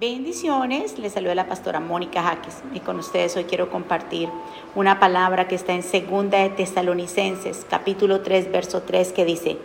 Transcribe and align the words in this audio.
Bendiciones, 0.00 0.98
les 0.98 1.12
saluda 1.12 1.34
la 1.34 1.46
pastora 1.46 1.78
Mónica 1.78 2.22
Jaques 2.22 2.62
y 2.72 2.80
con 2.80 2.98
ustedes 2.98 3.36
hoy 3.36 3.44
quiero 3.44 3.68
compartir 3.68 4.30
una 4.74 4.98
palabra 4.98 5.46
que 5.46 5.54
está 5.54 5.74
en 5.74 5.82
segunda 5.82 6.38
de 6.38 6.48
Tesalonicenses, 6.48 7.66
capítulo 7.68 8.22
3, 8.22 8.50
verso 8.50 8.80
3 8.80 9.12
que 9.12 9.26
dice, 9.26 9.58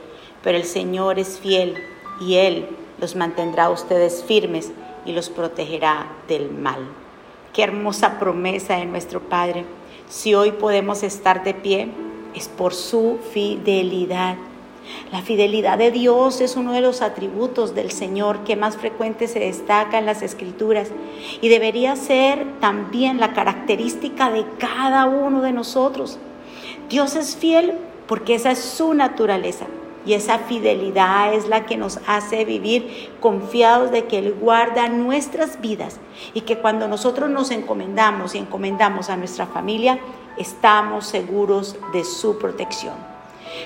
pero 0.44 0.58
el 0.58 0.66
Señor 0.66 1.20
es 1.20 1.40
fiel 1.40 1.76
y 2.20 2.36
Él 2.36 2.68
los 3.00 3.16
mantendrá 3.16 3.68
a 3.68 3.70
ustedes 3.70 4.26
firmes 4.26 4.74
y 5.06 5.14
los 5.14 5.30
protegerá 5.30 6.12
del 6.28 6.52
mal. 6.52 6.86
Qué 7.54 7.64
hermosa 7.64 8.20
promesa 8.20 8.76
de 8.76 8.88
nuestro 8.88 9.22
Padre. 9.22 9.64
Si 10.10 10.36
hoy 10.36 10.52
podemos 10.52 11.04
estar 11.04 11.46
de 11.46 11.54
pie, 11.54 11.88
es 12.34 12.50
por 12.50 12.74
su 12.74 13.20
fidelidad. 13.32 14.36
La 15.12 15.22
fidelidad 15.22 15.78
de 15.78 15.92
Dios 15.92 16.42
es 16.42 16.56
uno 16.56 16.74
de 16.74 16.82
los 16.82 17.02
atributos 17.02 17.76
del 17.76 17.92
Señor 17.92 18.44
que 18.44 18.56
más 18.56 18.78
frecuente 18.78 19.28
se 19.28 19.40
destaca 19.40 19.98
en 19.98 20.06
las 20.06 20.22
escrituras 20.22 20.90
y 21.42 21.50
debería 21.50 21.96
ser 21.96 22.46
también 22.60 23.20
la 23.20 23.34
característica 23.34 24.32
de 24.32 24.46
cada 24.58 25.06
uno 25.06 25.42
de 25.42 25.52
nosotros. 25.52 26.20
Dios 26.90 27.16
es 27.16 27.36
fiel 27.36 27.74
porque 28.08 28.36
esa 28.36 28.52
es 28.52 28.60
su 28.60 28.94
naturaleza 28.94 29.66
y 30.06 30.14
esa 30.14 30.40
fidelidad 30.40 31.34
es 31.34 31.48
la 31.48 31.66
que 31.66 31.78
nos 31.78 32.00
hace 32.08 32.46
vivir 32.46 33.10
confiados 33.20 33.92
de 33.92 34.06
que 34.06 34.20
Él 34.20 34.36
guarda 34.40 34.88
nuestras 34.88 35.60
vidas 35.62 36.00
y 36.34 36.42
que 36.42 36.60
cuando 36.60 36.88
nosotros 36.88 37.30
nos 37.30 37.52
encomendamos 37.52 38.36
y 38.36 38.38
encomendamos 38.38 39.10
a 39.10 39.18
nuestra 39.18 39.48
familia, 39.48 40.00
estamos 40.38 41.08
seguros 41.08 41.76
de 41.92 42.04
su 42.04 42.38
protección. 42.38 42.94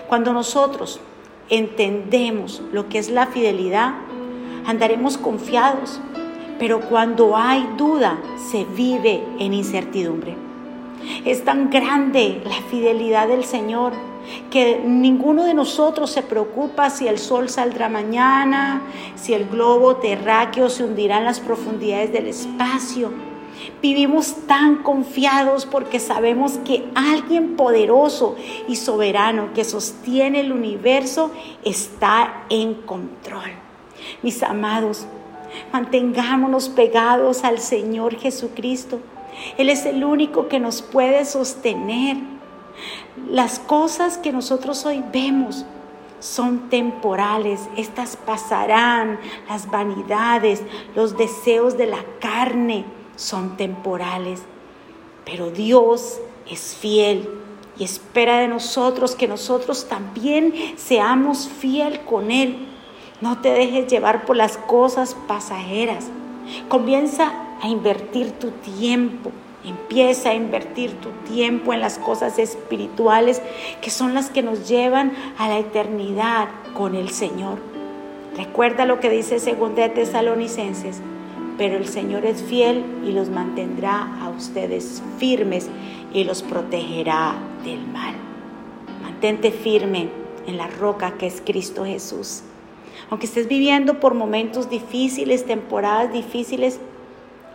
Cuando 0.07 0.31
nosotros 0.31 1.01
entendemos 1.49 2.61
lo 2.71 2.89
que 2.89 2.99
es 2.99 3.09
la 3.09 3.27
fidelidad, 3.27 3.93
andaremos 4.65 5.17
confiados, 5.17 5.99
pero 6.59 6.81
cuando 6.81 7.35
hay 7.37 7.67
duda, 7.77 8.19
se 8.51 8.65
vive 8.65 9.23
en 9.39 9.53
incertidumbre. 9.53 10.35
Es 11.25 11.45
tan 11.45 11.69
grande 11.69 12.41
la 12.43 12.61
fidelidad 12.69 13.27
del 13.27 13.45
Señor 13.45 13.93
que 14.51 14.81
ninguno 14.85 15.45
de 15.45 15.53
nosotros 15.53 16.11
se 16.11 16.21
preocupa 16.21 16.89
si 16.89 17.07
el 17.07 17.17
sol 17.17 17.49
saldrá 17.49 17.89
mañana, 17.89 18.81
si 19.15 19.33
el 19.33 19.47
globo 19.47 19.95
terráqueo 19.95 20.69
se 20.69 20.83
hundirá 20.83 21.19
en 21.19 21.25
las 21.25 21.39
profundidades 21.39 22.11
del 22.11 22.27
espacio 22.27 23.28
Vivimos 23.81 24.35
tan 24.47 24.83
confiados 24.83 25.65
porque 25.65 25.99
sabemos 25.99 26.59
que 26.65 26.85
alguien 26.95 27.55
poderoso 27.55 28.35
y 28.67 28.75
soberano 28.75 29.53
que 29.53 29.63
sostiene 29.63 30.41
el 30.41 30.51
universo 30.51 31.31
está 31.63 32.43
en 32.49 32.73
control. 32.73 33.51
Mis 34.21 34.43
amados, 34.43 35.05
mantengámonos 35.71 36.69
pegados 36.69 37.43
al 37.43 37.59
Señor 37.59 38.15
Jesucristo. 38.17 38.99
Él 39.57 39.69
es 39.69 39.85
el 39.85 40.03
único 40.03 40.47
que 40.47 40.59
nos 40.59 40.81
puede 40.81 41.23
sostener. 41.25 42.17
Las 43.29 43.59
cosas 43.59 44.17
que 44.17 44.31
nosotros 44.31 44.85
hoy 44.85 45.03
vemos 45.11 45.65
son 46.19 46.69
temporales, 46.69 47.61
estas 47.77 48.17
pasarán, 48.17 49.19
las 49.47 49.69
vanidades, 49.71 50.63
los 50.95 51.17
deseos 51.17 51.77
de 51.77 51.87
la 51.87 52.03
carne 52.19 52.98
son 53.19 53.57
temporales, 53.57 54.41
pero 55.25 55.51
Dios 55.51 56.19
es 56.49 56.75
fiel 56.75 57.29
y 57.77 57.83
espera 57.83 58.39
de 58.39 58.47
nosotros 58.47 59.13
que 59.13 59.27
nosotros 59.27 59.87
también 59.89 60.53
seamos 60.77 61.49
fiel 61.49 61.99
con 62.05 62.31
Él. 62.31 62.65
No 63.19 63.39
te 63.39 63.49
dejes 63.49 63.87
llevar 63.87 64.25
por 64.25 64.37
las 64.37 64.57
cosas 64.57 65.15
pasajeras. 65.27 66.07
Comienza 66.69 67.33
a 67.61 67.67
invertir 67.67 68.31
tu 68.31 68.51
tiempo. 68.51 69.31
Empieza 69.65 70.29
a 70.29 70.35
invertir 70.35 70.93
tu 71.01 71.09
tiempo 71.29 71.73
en 71.73 71.81
las 71.81 71.99
cosas 71.99 72.39
espirituales 72.39 73.41
que 73.81 73.89
son 73.89 74.13
las 74.13 74.29
que 74.29 74.41
nos 74.41 74.69
llevan 74.69 75.11
a 75.37 75.49
la 75.49 75.59
eternidad 75.59 76.47
con 76.73 76.95
el 76.95 77.09
Señor. 77.09 77.59
Recuerda 78.37 78.85
lo 78.85 79.01
que 79.01 79.09
dice 79.09 79.35
2 79.35 79.75
de 79.75 79.89
Tesalonicenses 79.89 81.01
pero 81.59 81.75
el 81.75 81.89
Señor 81.89 82.25
es 82.25 82.41
fiel 82.41 82.85
y 83.05 83.11
los 83.11 83.29
mantendrá 83.29 84.17
a 84.21 84.29
ustedes 84.29 85.03
firmes 85.17 85.69
y 86.13 86.23
los 86.23 86.41
protegerá 86.41 87.35
del 87.65 87.85
mal. 87.85 88.15
Mantente 89.03 89.51
firme 89.51 90.09
en 90.47 90.55
la 90.55 90.67
roca 90.67 91.17
que 91.17 91.27
es 91.27 91.43
Cristo 91.45 91.83
Jesús. 91.83 92.43
Aunque 93.09 93.25
estés 93.25 93.49
viviendo 93.49 93.99
por 93.99 94.13
momentos 94.13 94.69
difíciles, 94.69 95.45
temporadas 95.45 96.13
difíciles, 96.13 96.79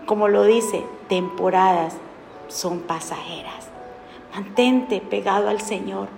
como 0.05 0.29
lo 0.29 0.45
dice, 0.45 0.85
temporadas 1.09 1.97
son 2.49 2.81
pasajeras. 2.81 3.71
Mantente 4.35 5.01
pegado 5.01 5.49
al 5.49 5.63
Señor. 5.63 6.09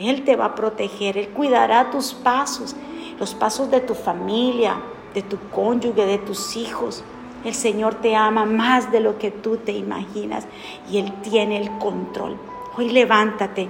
Él 0.00 0.24
te 0.24 0.34
va 0.34 0.46
a 0.46 0.54
proteger, 0.56 1.16
Él 1.16 1.28
cuidará 1.28 1.92
tus 1.92 2.12
pasos, 2.12 2.74
los 3.20 3.36
pasos 3.36 3.70
de 3.70 3.78
tu 3.78 3.94
familia, 3.94 4.80
de 5.14 5.22
tu 5.22 5.38
cónyuge, 5.50 6.06
de 6.06 6.18
tus 6.18 6.56
hijos. 6.56 7.04
El 7.46 7.54
Señor 7.54 7.94
te 7.94 8.16
ama 8.16 8.44
más 8.44 8.90
de 8.90 8.98
lo 8.98 9.18
que 9.18 9.30
tú 9.30 9.58
te 9.58 9.70
imaginas 9.70 10.48
y 10.90 10.98
Él 10.98 11.12
tiene 11.22 11.58
el 11.58 11.70
control. 11.78 12.36
Hoy 12.76 12.90
levántate, 12.90 13.68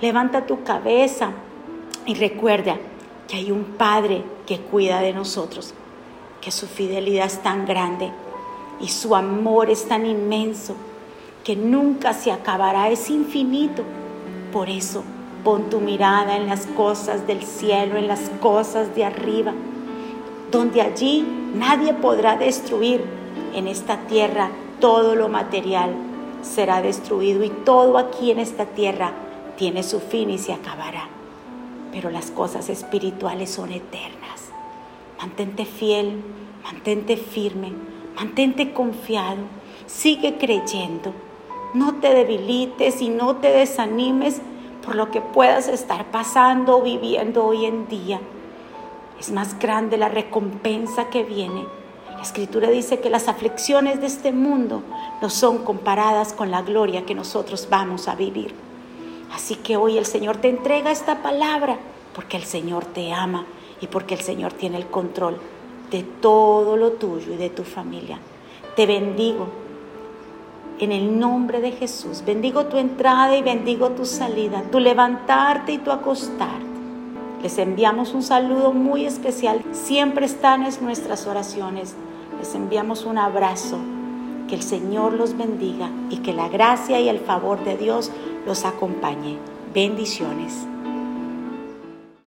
levanta 0.00 0.46
tu 0.46 0.62
cabeza 0.62 1.32
y 2.06 2.14
recuerda 2.14 2.76
que 3.26 3.38
hay 3.38 3.50
un 3.50 3.64
Padre 3.64 4.22
que 4.46 4.60
cuida 4.60 5.00
de 5.00 5.12
nosotros, 5.12 5.74
que 6.40 6.52
su 6.52 6.68
fidelidad 6.68 7.26
es 7.26 7.42
tan 7.42 7.66
grande 7.66 8.12
y 8.80 8.86
su 8.86 9.16
amor 9.16 9.70
es 9.70 9.88
tan 9.88 10.06
inmenso 10.06 10.76
que 11.42 11.56
nunca 11.56 12.12
se 12.12 12.30
acabará, 12.30 12.90
es 12.90 13.10
infinito. 13.10 13.82
Por 14.52 14.68
eso, 14.68 15.02
pon 15.42 15.68
tu 15.68 15.80
mirada 15.80 16.36
en 16.36 16.46
las 16.46 16.66
cosas 16.66 17.26
del 17.26 17.42
cielo, 17.42 17.96
en 17.96 18.06
las 18.06 18.30
cosas 18.40 18.94
de 18.94 19.04
arriba, 19.04 19.52
donde 20.52 20.80
allí 20.80 21.26
nadie 21.56 21.92
podrá 21.92 22.36
destruir 22.36 23.15
en 23.56 23.68
esta 23.68 24.06
tierra 24.06 24.50
todo 24.80 25.14
lo 25.14 25.28
material 25.28 25.94
será 26.42 26.82
destruido 26.82 27.42
y 27.42 27.48
todo 27.48 27.96
aquí 27.96 28.30
en 28.30 28.38
esta 28.38 28.66
tierra 28.66 29.12
tiene 29.56 29.82
su 29.82 30.00
fin 30.00 30.30
y 30.30 30.38
se 30.38 30.52
acabará. 30.52 31.08
Pero 31.90 32.10
las 32.10 32.30
cosas 32.30 32.68
espirituales 32.68 33.50
son 33.50 33.72
eternas. 33.72 34.50
Mantente 35.18 35.64
fiel, 35.64 36.22
mantente 36.62 37.16
firme, 37.16 37.72
mantente 38.14 38.74
confiado, 38.74 39.38
sigue 39.86 40.36
creyendo. 40.36 41.14
No 41.72 41.94
te 41.94 42.12
debilites 42.12 43.00
y 43.00 43.08
no 43.08 43.36
te 43.36 43.50
desanimes 43.50 44.42
por 44.84 44.94
lo 44.94 45.10
que 45.10 45.22
puedas 45.22 45.68
estar 45.68 46.04
pasando 46.10 46.78
o 46.78 46.82
viviendo 46.82 47.46
hoy 47.46 47.64
en 47.64 47.88
día. 47.88 48.20
Es 49.18 49.32
más 49.32 49.58
grande 49.58 49.96
la 49.96 50.10
recompensa 50.10 51.08
que 51.08 51.24
viene 51.24 51.64
la 52.16 52.22
escritura 52.22 52.70
dice 52.70 53.00
que 53.00 53.10
las 53.10 53.28
aflicciones 53.28 54.00
de 54.00 54.06
este 54.06 54.32
mundo 54.32 54.82
no 55.20 55.30
son 55.30 55.58
comparadas 55.64 56.32
con 56.32 56.50
la 56.50 56.62
gloria 56.62 57.04
que 57.04 57.14
nosotros 57.14 57.68
vamos 57.70 58.08
a 58.08 58.14
vivir. 58.14 58.54
Así 59.32 59.56
que 59.56 59.76
hoy 59.76 59.98
el 59.98 60.06
Señor 60.06 60.38
te 60.38 60.48
entrega 60.48 60.90
esta 60.90 61.22
palabra 61.22 61.78
porque 62.14 62.36
el 62.38 62.44
Señor 62.44 62.86
te 62.86 63.12
ama 63.12 63.44
y 63.80 63.86
porque 63.88 64.14
el 64.14 64.20
Señor 64.20 64.54
tiene 64.54 64.78
el 64.78 64.86
control 64.86 65.38
de 65.90 66.02
todo 66.02 66.76
lo 66.76 66.92
tuyo 66.92 67.34
y 67.34 67.36
de 67.36 67.50
tu 67.50 67.64
familia. 67.64 68.18
Te 68.74 68.86
bendigo 68.86 69.48
en 70.78 70.92
el 70.92 71.18
nombre 71.18 71.60
de 71.60 71.72
Jesús. 71.72 72.22
Bendigo 72.24 72.66
tu 72.66 72.78
entrada 72.78 73.36
y 73.36 73.42
bendigo 73.42 73.90
tu 73.90 74.04
salida, 74.04 74.62
tu 74.70 74.80
levantarte 74.80 75.72
y 75.72 75.78
tu 75.78 75.90
acostarte. 75.90 76.75
Les 77.46 77.58
enviamos 77.58 78.12
un 78.12 78.24
saludo 78.24 78.72
muy 78.72 79.06
especial. 79.06 79.62
Siempre 79.70 80.26
están 80.26 80.64
en 80.64 80.72
nuestras 80.84 81.28
oraciones 81.28 81.94
les 82.40 82.56
enviamos 82.56 83.04
un 83.04 83.18
abrazo. 83.18 83.78
Que 84.48 84.56
el 84.56 84.62
Señor 84.62 85.12
los 85.12 85.36
bendiga 85.36 85.88
y 86.10 86.16
que 86.16 86.32
la 86.32 86.48
gracia 86.48 86.98
y 86.98 87.08
el 87.08 87.20
favor 87.20 87.62
de 87.62 87.76
Dios 87.76 88.10
los 88.46 88.64
acompañe. 88.64 89.38
Bendiciones. 89.72 90.66